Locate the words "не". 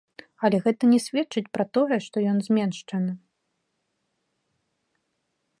0.93-0.97